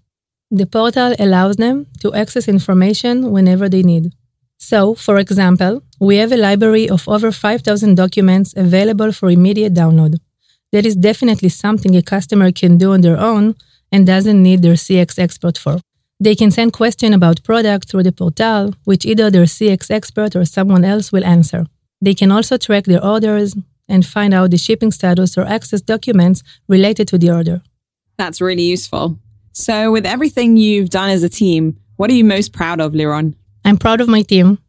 The 0.50 0.66
portal 0.66 1.14
allows 1.20 1.58
them 1.58 1.86
to 2.02 2.12
access 2.16 2.48
information 2.48 3.30
whenever 3.30 3.70
they 3.70 3.84
need. 3.84 4.14
So, 4.70 4.96
for 4.96 5.18
example, 5.18 5.84
we 6.00 6.16
have 6.22 6.32
a 6.32 6.38
library 6.38 6.90
of 6.90 7.10
over 7.10 7.34
5,000 7.34 7.96
documents 7.96 8.54
available 8.56 9.12
for 9.12 9.30
immediate 9.30 9.74
download. 9.74 10.16
That 10.72 10.86
is 10.86 10.96
definitely 10.96 11.50
something 11.50 11.98
a 11.98 12.02
customer 12.02 12.50
can 12.54 12.78
do 12.78 12.94
on 12.94 13.02
their 13.02 13.18
own 13.18 13.56
and 13.92 14.08
doesn't 14.08 14.42
need 14.42 14.62
their 14.62 14.76
CX 14.76 15.20
expert 15.20 15.58
for. 15.58 15.82
They 16.18 16.34
can 16.34 16.50
send 16.50 16.72
questions 16.72 17.14
about 17.14 17.44
product 17.44 17.90
through 17.90 18.04
the 18.04 18.14
portal, 18.14 18.74
which 18.86 19.06
either 19.06 19.30
their 19.30 19.48
CX 19.56 19.92
expert 19.92 20.34
or 20.34 20.46
someone 20.46 20.86
else 20.86 21.12
will 21.12 21.26
answer. 21.26 21.66
They 22.02 22.14
can 22.14 22.32
also 22.32 22.56
track 22.56 22.86
their 22.86 23.04
orders 23.04 23.58
and 23.90 24.06
find 24.06 24.34
out 24.34 24.52
the 24.52 24.58
shipping 24.58 24.92
status 24.92 25.38
or 25.38 25.46
access 25.46 25.82
documents 25.82 26.42
related 26.70 27.10
to 27.10 27.18
the 27.18 27.32
order. 27.32 27.62
That's 28.18 28.40
really 28.40 28.64
useful. 28.64 29.20
So, 29.52 29.92
with 29.92 30.06
everything 30.06 30.56
you've 30.56 30.90
done 30.90 31.10
as 31.10 31.22
a 31.22 31.30
team, 31.30 31.78
what 31.98 32.10
are 32.10 32.14
you 32.14 32.24
most 32.24 32.54
proud 32.54 32.80
of, 32.80 32.94
Liron? 32.94 33.36
I'm 33.66 33.78
proud 33.78 34.02
of 34.02 34.08
my 34.08 34.22
team. 34.22 34.60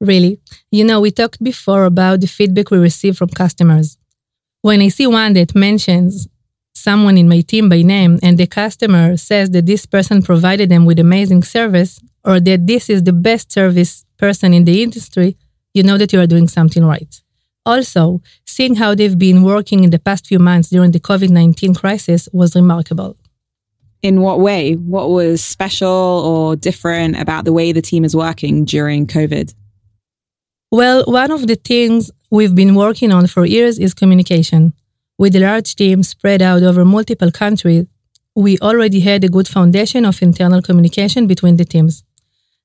Really. 0.00 0.40
You 0.70 0.84
know, 0.84 1.00
we 1.00 1.10
talked 1.10 1.42
before 1.42 1.84
about 1.84 2.20
the 2.20 2.26
feedback 2.26 2.70
we 2.70 2.78
receive 2.78 3.16
from 3.16 3.28
customers. 3.28 3.98
When 4.62 4.80
I 4.80 4.88
see 4.88 5.06
one 5.06 5.34
that 5.34 5.54
mentions 5.54 6.28
someone 6.74 7.18
in 7.18 7.28
my 7.28 7.40
team 7.40 7.68
by 7.68 7.82
name 7.82 8.18
and 8.22 8.38
the 8.38 8.46
customer 8.46 9.16
says 9.16 9.50
that 9.50 9.66
this 9.66 9.86
person 9.86 10.22
provided 10.22 10.68
them 10.68 10.84
with 10.84 10.98
amazing 10.98 11.42
service 11.42 12.00
or 12.24 12.40
that 12.40 12.66
this 12.66 12.88
is 12.90 13.04
the 13.04 13.12
best 13.12 13.52
service 13.52 14.04
person 14.18 14.54
in 14.54 14.64
the 14.64 14.82
industry, 14.82 15.36
you 15.74 15.82
know 15.82 15.98
that 15.98 16.12
you 16.12 16.20
are 16.20 16.26
doing 16.26 16.48
something 16.48 16.84
right. 16.84 17.20
Also, 17.64 18.20
seeing 18.44 18.74
how 18.76 18.94
they've 18.94 19.18
been 19.18 19.42
working 19.42 19.84
in 19.84 19.90
the 19.90 19.98
past 19.98 20.26
few 20.26 20.38
months 20.38 20.70
during 20.70 20.90
the 20.90 21.00
COVID 21.00 21.30
19 21.30 21.74
crisis 21.74 22.28
was 22.32 22.56
remarkable. 22.56 23.16
In 24.02 24.20
what 24.20 24.40
way? 24.40 24.74
What 24.74 25.10
was 25.10 25.44
special 25.44 25.88
or 25.88 26.56
different 26.56 27.18
about 27.20 27.44
the 27.44 27.52
way 27.52 27.70
the 27.70 27.80
team 27.82 28.04
is 28.04 28.16
working 28.16 28.64
during 28.64 29.06
COVID? 29.06 29.54
Well, 30.72 31.04
one 31.06 31.30
of 31.30 31.46
the 31.46 31.54
things 31.54 32.10
we've 32.30 32.54
been 32.54 32.74
working 32.74 33.12
on 33.12 33.28
for 33.28 33.46
years 33.46 33.78
is 33.78 33.94
communication. 33.94 34.72
With 35.18 35.36
a 35.36 35.40
large 35.40 35.76
team 35.76 36.02
spread 36.02 36.42
out 36.42 36.62
over 36.64 36.84
multiple 36.84 37.30
countries, 37.30 37.86
we 38.34 38.58
already 38.58 39.00
had 39.00 39.22
a 39.22 39.28
good 39.28 39.46
foundation 39.46 40.04
of 40.04 40.20
internal 40.20 40.62
communication 40.62 41.26
between 41.26 41.56
the 41.56 41.64
teams. 41.64 42.02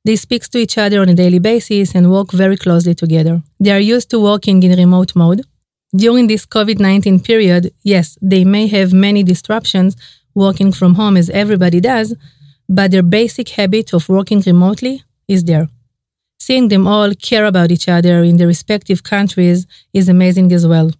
They 0.05 0.15
speak 0.15 0.43
to 0.49 0.57
each 0.57 0.77
other 0.77 1.01
on 1.01 1.09
a 1.09 1.13
daily 1.13 1.39
basis 1.39 1.93
and 1.93 2.09
work 2.09 2.31
very 2.31 2.57
closely 2.57 2.95
together. 2.95 3.43
They 3.59 3.71
are 3.71 3.79
used 3.95 4.09
to 4.11 4.19
working 4.19 4.63
in 4.63 4.71
remote 4.77 5.15
mode. 5.15 5.41
During 5.95 6.27
this 6.27 6.45
COVID 6.45 6.79
19 6.79 7.19
period, 7.19 7.73
yes, 7.83 8.17
they 8.21 8.43
may 8.45 8.67
have 8.67 8.93
many 8.93 9.21
disruptions 9.23 9.95
working 10.45 10.71
from 10.71 10.93
home 11.01 11.17
as 11.17 11.29
everybody 11.31 11.79
does, 11.81 12.15
but 12.69 12.91
their 12.91 13.07
basic 13.19 13.49
habit 13.59 13.93
of 13.93 14.07
working 14.07 14.41
remotely 14.45 15.03
is 15.27 15.43
there. 15.43 15.67
Seeing 16.39 16.67
them 16.69 16.87
all 16.87 17.11
care 17.15 17.45
about 17.45 17.71
each 17.71 17.87
other 17.89 18.23
in 18.23 18.37
their 18.37 18.47
respective 18.55 19.01
countries 19.03 19.59
is 19.93 20.07
amazing 20.07 20.51
as 20.53 20.65
well. 20.65 20.91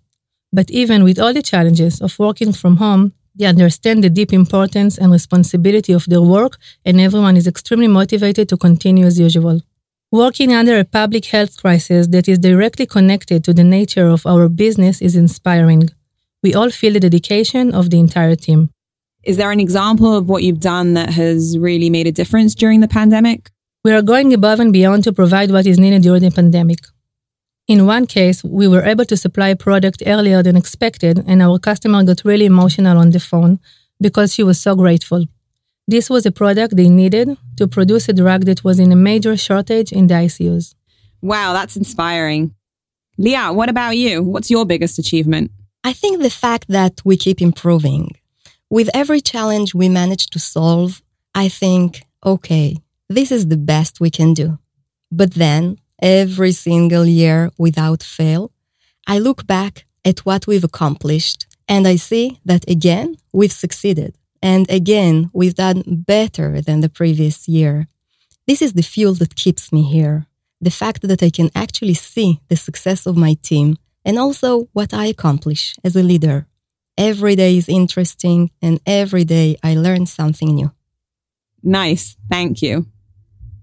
But 0.51 0.71
even 0.71 1.03
with 1.03 1.19
all 1.19 1.33
the 1.33 1.49
challenges 1.51 2.01
of 2.01 2.17
working 2.17 2.51
from 2.51 2.77
home, 2.77 3.13
they 3.35 3.45
understand 3.45 4.03
the 4.03 4.09
deep 4.09 4.33
importance 4.33 4.97
and 4.97 5.11
responsibility 5.11 5.93
of 5.93 6.05
their 6.05 6.23
work, 6.23 6.57
and 6.83 6.99
everyone 6.99 7.37
is 7.37 7.47
extremely 7.47 7.87
motivated 7.87 8.49
to 8.49 8.57
continue 8.57 9.05
as 9.05 9.19
usual. 9.19 9.61
Working 10.11 10.53
under 10.53 10.79
a 10.79 10.85
public 10.85 11.25
health 11.25 11.61
crisis 11.61 12.07
that 12.07 12.27
is 12.27 12.39
directly 12.39 12.87
connected 12.87 13.43
to 13.43 13.53
the 13.53 13.63
nature 13.63 14.07
of 14.07 14.25
our 14.25 14.49
business 14.49 15.01
is 15.01 15.15
inspiring. 15.15 15.89
We 16.41 16.55
all 16.55 16.71
feel 16.71 16.93
the 16.93 17.05
dedication 17.07 17.75
of 17.75 17.89
the 17.91 17.99
entire 17.99 18.35
team. 18.35 18.71
Is 19.27 19.35
there 19.35 19.51
an 19.51 19.59
example 19.59 20.15
of 20.15 20.29
what 20.29 20.43
you've 20.43 20.61
done 20.61 20.93
that 20.93 21.09
has 21.09 21.57
really 21.57 21.89
made 21.89 22.07
a 22.07 22.13
difference 22.13 22.55
during 22.55 22.79
the 22.79 22.87
pandemic? 22.87 23.51
We 23.83 23.91
are 23.91 24.01
going 24.01 24.33
above 24.33 24.61
and 24.61 24.71
beyond 24.71 25.03
to 25.03 25.11
provide 25.11 25.51
what 25.51 25.67
is 25.67 25.77
needed 25.77 26.01
during 26.03 26.21
the 26.21 26.31
pandemic. 26.31 26.79
In 27.67 27.85
one 27.85 28.07
case, 28.07 28.41
we 28.41 28.69
were 28.69 28.83
able 28.83 29.03
to 29.03 29.17
supply 29.17 29.49
a 29.49 29.57
product 29.57 30.01
earlier 30.05 30.41
than 30.41 30.55
expected, 30.55 31.25
and 31.27 31.41
our 31.41 31.59
customer 31.59 32.05
got 32.05 32.23
really 32.23 32.45
emotional 32.45 32.97
on 32.97 33.09
the 33.09 33.19
phone 33.19 33.59
because 33.99 34.33
she 34.33 34.43
was 34.43 34.61
so 34.61 34.75
grateful. 34.75 35.25
This 35.89 36.09
was 36.09 36.25
a 36.25 36.31
product 36.31 36.77
they 36.77 36.87
needed 36.87 37.37
to 37.57 37.67
produce 37.67 38.07
a 38.07 38.13
drug 38.13 38.45
that 38.45 38.63
was 38.63 38.79
in 38.79 38.93
a 38.93 38.95
major 38.95 39.35
shortage 39.35 39.91
in 39.91 40.07
the 40.07 40.13
ICUs. 40.13 40.73
Wow, 41.21 41.51
that's 41.51 41.75
inspiring. 41.75 42.55
Liat, 43.19 43.55
what 43.55 43.67
about 43.67 43.97
you? 43.97 44.23
What's 44.23 44.49
your 44.49 44.65
biggest 44.65 44.97
achievement? 44.97 45.51
I 45.83 45.91
think 45.91 46.21
the 46.21 46.29
fact 46.29 46.69
that 46.69 47.01
we 47.03 47.17
keep 47.17 47.41
improving. 47.41 48.16
With 48.69 48.89
every 48.93 49.21
challenge 49.21 49.73
we 49.73 49.87
manage 49.87 50.27
to 50.31 50.39
solve, 50.39 51.01
I 51.33 51.47
think, 51.47 52.03
okay, 52.25 52.77
this 53.07 53.31
is 53.31 53.47
the 53.47 53.57
best 53.57 54.01
we 54.01 54.09
can 54.09 54.33
do. 54.33 54.59
But 55.09 55.35
then 55.35 55.77
every 56.01 56.51
single 56.51 57.05
year 57.05 57.49
without 57.57 58.03
fail, 58.03 58.51
I 59.07 59.19
look 59.19 59.47
back 59.47 59.85
at 60.03 60.19
what 60.25 60.47
we've 60.47 60.65
accomplished 60.65 61.47
and 61.69 61.87
I 61.87 61.95
see 61.95 62.39
that 62.43 62.69
again, 62.69 63.17
we've 63.33 63.53
succeeded. 63.53 64.15
And 64.41 64.69
again, 64.69 65.29
we've 65.33 65.55
done 65.55 65.83
better 65.87 66.61
than 66.61 66.81
the 66.81 66.89
previous 66.89 67.47
year. 67.47 67.87
This 68.47 68.61
is 68.61 68.73
the 68.73 68.83
fuel 68.83 69.13
that 69.15 69.35
keeps 69.35 69.71
me 69.71 69.83
here. 69.83 70.27
The 70.59 70.71
fact 70.71 71.07
that 71.07 71.23
I 71.23 71.29
can 71.29 71.51
actually 71.55 71.93
see 71.93 72.41
the 72.49 72.55
success 72.57 73.05
of 73.05 73.15
my 73.15 73.35
team 73.41 73.77
and 74.03 74.19
also 74.19 74.67
what 74.73 74.93
I 74.93 75.05
accomplish 75.05 75.75
as 75.83 75.95
a 75.95 76.03
leader. 76.03 76.47
Every 76.97 77.35
day 77.35 77.57
is 77.57 77.69
interesting 77.69 78.49
and 78.61 78.79
every 78.85 79.23
day 79.23 79.57
I 79.63 79.75
learn 79.75 80.07
something 80.07 80.55
new. 80.55 80.71
Nice. 81.61 82.15
Thank 82.29 82.61
you. 82.61 82.87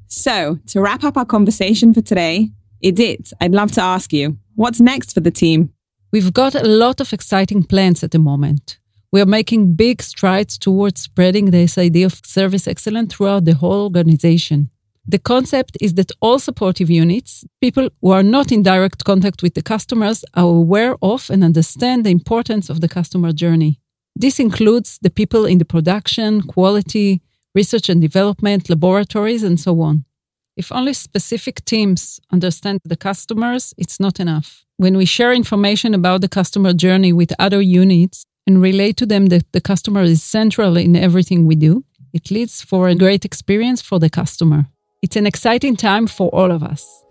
So, 0.06 0.60
to 0.68 0.80
wrap 0.80 1.02
up 1.02 1.16
our 1.16 1.24
conversation 1.24 1.92
for 1.92 2.00
today, 2.00 2.50
Idit, 2.84 3.32
I'd 3.40 3.52
love 3.52 3.72
to 3.72 3.82
ask 3.82 4.12
you, 4.12 4.38
what's 4.54 4.80
next 4.80 5.14
for 5.14 5.20
the 5.20 5.32
team? 5.32 5.72
We've 6.12 6.32
got 6.32 6.54
a 6.54 6.62
lot 6.62 7.00
of 7.00 7.12
exciting 7.12 7.64
plans 7.64 8.04
at 8.04 8.12
the 8.12 8.20
moment. 8.20 8.78
We 9.10 9.20
are 9.20 9.26
making 9.26 9.74
big 9.74 10.02
strides 10.02 10.56
towards 10.56 11.00
spreading 11.00 11.50
this 11.50 11.76
idea 11.76 12.06
of 12.06 12.20
service 12.24 12.68
excellence 12.68 13.14
throughout 13.14 13.46
the 13.46 13.54
whole 13.54 13.82
organization. 13.82 14.70
The 15.06 15.18
concept 15.18 15.76
is 15.80 15.94
that 15.94 16.12
all 16.20 16.38
supportive 16.38 16.88
units, 16.88 17.44
people 17.60 17.90
who 18.00 18.10
are 18.10 18.22
not 18.22 18.50
in 18.50 18.62
direct 18.62 19.04
contact 19.04 19.42
with 19.42 19.54
the 19.54 19.62
customers, 19.62 20.24
are 20.34 20.44
aware 20.44 20.96
of 21.02 21.28
and 21.28 21.44
understand 21.44 22.04
the 22.04 22.10
importance 22.10 22.70
of 22.70 22.80
the 22.80 22.88
customer 22.88 23.32
journey. 23.32 23.80
This 24.16 24.40
includes 24.40 24.98
the 25.02 25.10
people 25.10 25.44
in 25.44 25.58
the 25.58 25.64
production, 25.64 26.42
quality, 26.42 27.20
research 27.54 27.88
and 27.88 28.00
development, 28.00 28.70
laboratories, 28.70 29.42
and 29.42 29.60
so 29.60 29.80
on. 29.82 30.04
If 30.56 30.72
only 30.72 30.94
specific 30.94 31.64
teams 31.64 32.20
understand 32.32 32.80
the 32.84 32.96
customers, 32.96 33.74
it's 33.76 34.00
not 34.00 34.20
enough. 34.20 34.64
When 34.76 34.96
we 34.96 35.04
share 35.04 35.32
information 35.32 35.94
about 35.94 36.20
the 36.20 36.28
customer 36.28 36.72
journey 36.72 37.12
with 37.12 37.32
other 37.38 37.60
units 37.60 38.24
and 38.46 38.62
relate 38.62 38.96
to 38.98 39.06
them 39.06 39.26
that 39.26 39.52
the 39.52 39.60
customer 39.60 40.02
is 40.02 40.22
central 40.22 40.76
in 40.76 40.96
everything 40.96 41.44
we 41.44 41.56
do, 41.56 41.84
it 42.12 42.30
leads 42.30 42.62
for 42.62 42.88
a 42.88 42.94
great 42.94 43.24
experience 43.24 43.82
for 43.82 43.98
the 43.98 44.10
customer. 44.10 44.66
It's 45.04 45.16
an 45.16 45.26
exciting 45.26 45.76
time 45.76 46.06
for 46.06 46.30
all 46.30 46.50
of 46.50 46.62
us. 46.62 47.04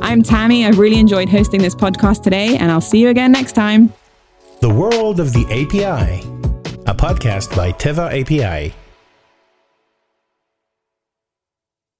I'm 0.00 0.22
Tami. 0.22 0.66
I've 0.66 0.78
really 0.78 0.98
enjoyed 0.98 1.28
hosting 1.28 1.60
this 1.60 1.74
podcast 1.74 2.22
today, 2.22 2.56
and 2.56 2.70
I'll 2.70 2.80
see 2.80 3.00
you 3.00 3.08
again 3.08 3.32
next 3.32 3.52
time. 3.52 3.92
The 4.60 4.70
World 4.70 5.18
of 5.18 5.32
the 5.32 5.44
API, 5.46 6.20
a 6.86 6.94
podcast 6.94 7.56
by 7.56 7.72
Teva 7.72 8.20
API. 8.20 8.72